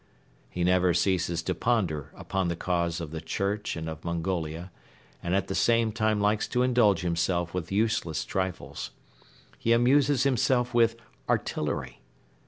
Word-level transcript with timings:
He 0.49 0.63
never 0.63 0.95
ceases 0.95 1.43
to 1.43 1.53
ponder 1.53 2.11
upon 2.15 2.47
the 2.47 2.55
cause 2.55 2.99
of 2.99 3.11
the 3.11 3.21
church 3.21 3.75
and 3.77 3.87
of 3.87 4.03
Mongolia 4.03 4.71
and 5.21 5.35
at 5.35 5.47
the 5.47 5.53
same 5.53 5.91
time 5.91 6.19
likes 6.19 6.47
to 6.47 6.63
indulge 6.63 7.01
himself 7.01 7.53
with 7.53 7.71
useless 7.71 8.25
trifles. 8.25 8.89
He 9.59 9.73
amuses 9.73 10.23
himself 10.23 10.73
with 10.73 10.95
artillery. 11.29 11.99